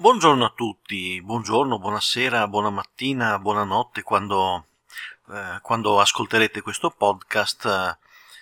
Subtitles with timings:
[0.00, 4.68] Buongiorno a tutti, buongiorno, buonasera, buona mattina, buonanotte, quando,
[5.28, 7.98] eh, quando ascolterete questo podcast eh,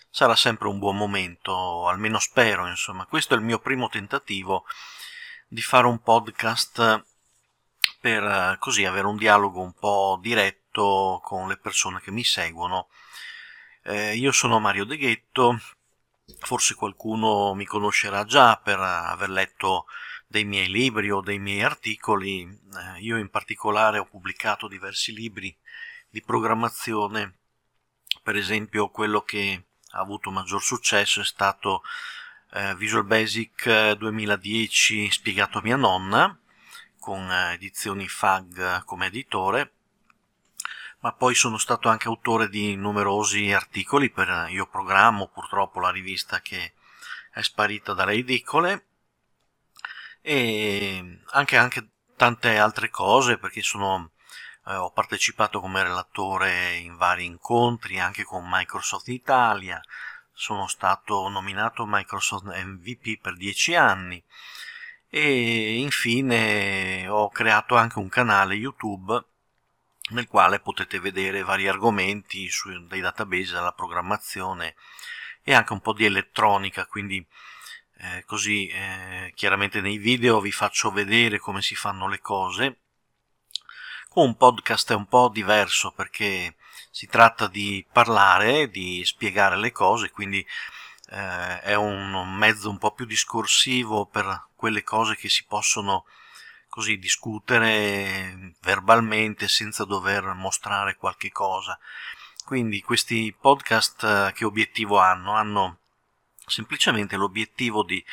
[0.08, 3.07] sarà sempre un buon momento, almeno spero, insomma.
[3.07, 4.66] Questo è il mio primo tentativo
[5.48, 7.04] di fare un podcast
[8.00, 12.86] per eh, così avere un dialogo un po' diretto con le persone che mi seguono.
[13.82, 15.59] Eh, io sono Mario De Ghetto,
[16.39, 19.86] forse qualcuno mi conoscerà già per aver letto
[20.29, 22.43] dei miei libri o dei miei articoli.
[22.43, 25.57] Eh, io in particolare ho pubblicato diversi libri
[26.11, 27.39] di programmazione,
[28.23, 31.82] per esempio quello che ha avuto maggior successo è stato
[32.53, 36.39] eh, Visual Basic 2010 spiegato a mia nonna,
[36.98, 39.73] con eh, edizioni FAG come editore,
[41.01, 46.41] ma poi sono stato anche autore di numerosi articoli per Io Programmo, purtroppo la rivista
[46.41, 46.75] che
[47.31, 48.88] è sparita dalle edicole,
[50.20, 54.12] e anche, anche tante altre cose perché sono,
[54.66, 59.80] eh, ho partecipato come relatore in vari incontri anche con Microsoft Italia,
[60.33, 64.22] sono stato nominato Microsoft MVP per dieci anni.
[65.11, 69.24] E infine ho creato anche un canale YouTube
[70.11, 74.74] nel quale potete vedere vari argomenti su, dai database alla programmazione
[75.42, 77.27] e anche un po' di elettronica, quindi
[78.01, 82.79] eh, così eh, chiaramente nei video vi faccio vedere come si fanno le cose.
[84.09, 86.57] Con un podcast è un po' diverso perché
[86.91, 90.45] si tratta di parlare, di spiegare le cose, quindi
[91.11, 96.05] eh, è un mezzo un po' più discorsivo per quelle cose che si possono
[96.69, 101.79] così discutere verbalmente senza dover mostrare qualche cosa.
[102.45, 105.33] Quindi questi podcast eh, che obiettivo hanno?
[105.33, 105.77] Hanno
[106.48, 108.05] semplicemente l'obiettivo di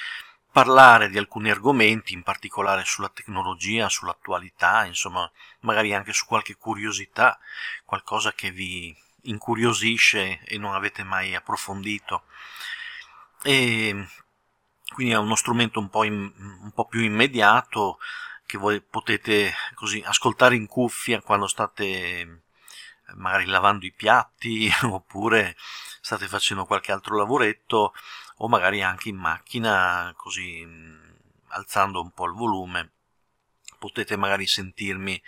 [0.52, 5.30] parlare di alcuni argomenti, in particolare sulla tecnologia, sull'attualità, insomma,
[5.62, 7.38] magari anche su qualche curiosità,
[7.84, 12.24] qualcosa che vi incuriosisce e non avete mai approfondito.
[13.44, 14.08] E
[14.94, 18.00] quindi è uno strumento un po', in, un po più immediato
[18.46, 22.44] che voi potete così ascoltare in cuffia quando state
[23.16, 25.56] magari lavando i piatti oppure
[26.06, 27.92] state facendo qualche altro lavoretto
[28.38, 30.64] o magari anche in macchina così
[31.48, 32.92] alzando un po' il volume
[33.80, 35.20] potete magari sentirmi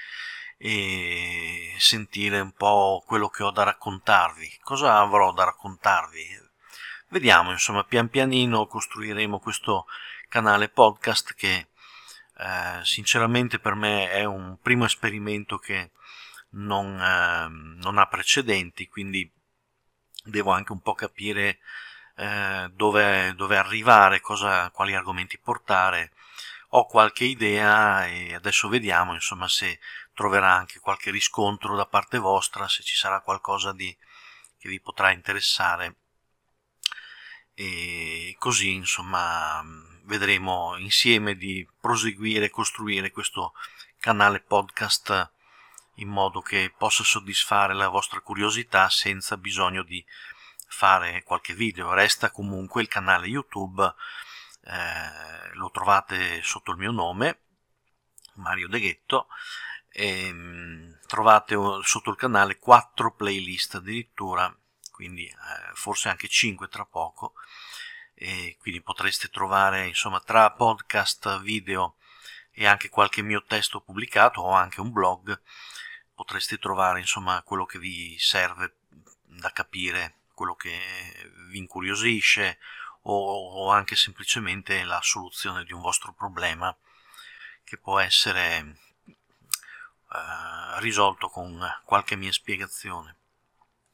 [0.59, 4.59] e sentire un po' quello che ho da raccontarvi.
[4.61, 6.45] Cosa avrò da raccontarvi?
[7.07, 9.87] Vediamo insomma pian pianino costruiremo questo
[10.29, 11.69] canale podcast che
[12.37, 15.89] eh, sinceramente per me è un primo esperimento che
[16.49, 17.47] non, eh,
[17.81, 19.31] non ha precedenti quindi
[20.27, 21.59] devo anche un po' capire
[22.15, 26.11] eh, dove, dove, arrivare, cosa, quali argomenti portare.
[26.71, 29.79] Ho qualche idea e adesso vediamo insomma se
[30.13, 33.95] troverà anche qualche riscontro da parte vostra, se ci sarà qualcosa di,
[34.57, 35.95] che vi potrà interessare.
[37.53, 39.63] E così insomma
[40.03, 43.53] vedremo insieme di proseguire e costruire questo
[43.99, 45.31] canale podcast
[45.99, 50.03] in modo che possa soddisfare la vostra curiosità senza bisogno di
[50.67, 51.93] fare qualche video.
[51.93, 53.93] Resta comunque il canale YouTube,
[54.63, 57.39] eh, lo trovate sotto il mio nome,
[58.33, 59.27] Mario De Ghetto,
[59.89, 64.55] e, mh, trovate sotto il canale 4 playlist addirittura,
[64.91, 65.35] quindi eh,
[65.73, 67.33] forse anche 5 tra poco,
[68.13, 71.95] e quindi potreste trovare insomma tra podcast, video
[72.51, 75.39] e anche qualche mio testo pubblicato o anche un blog
[76.17, 78.77] potreste trovare insomma quello che vi serve
[79.21, 80.75] da capire quello che
[81.49, 82.57] vi incuriosisce
[83.03, 86.75] o, o anche semplicemente la soluzione di un vostro problema
[87.63, 88.75] che può essere eh,
[90.79, 93.17] risolto con qualche mia spiegazione.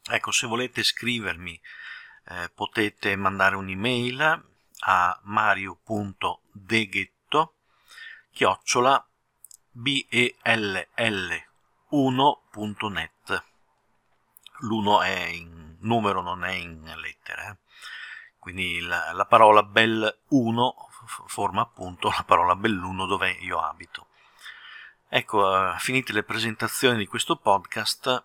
[0.09, 1.59] Ecco, se volete scrivermi
[2.25, 4.45] eh, potete mandare un'email
[4.79, 7.55] a mario.deghetto
[8.31, 9.05] chiocciola
[11.93, 13.43] bell1.net
[14.61, 17.47] l'1 è in numero, non è in lettere.
[17.47, 17.57] Eh.
[18.39, 20.75] Quindi la, la parola bel 1
[21.27, 24.07] forma appunto la parola belluno dove io abito.
[25.07, 28.23] Ecco, uh, finite le presentazioni di questo podcast,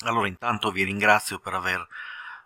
[0.00, 1.86] allora intanto vi ringrazio per aver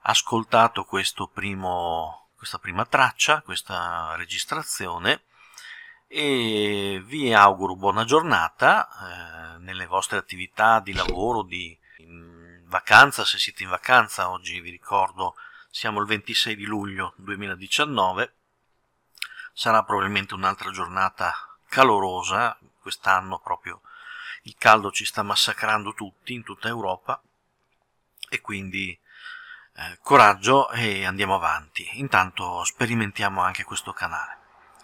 [0.03, 0.85] ascoltato
[1.27, 5.25] primo, questa prima traccia, questa registrazione
[6.13, 11.79] e vi auguro buona giornata eh, nelle vostre attività di lavoro, di
[12.65, 15.37] vacanza, se siete in vacanza, oggi vi ricordo
[15.71, 18.35] siamo il 26 di luglio 2019,
[19.53, 21.33] sarà probabilmente un'altra giornata
[21.69, 23.81] calorosa, quest'anno proprio
[24.45, 27.23] il caldo ci sta massacrando tutti in tutta Europa
[28.29, 28.99] e quindi
[29.75, 31.89] eh, coraggio e andiamo avanti.
[31.99, 34.39] Intanto sperimentiamo anche questo canale.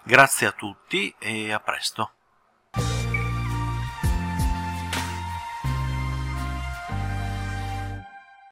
[0.06, 2.12] Grazie a tutti e a presto.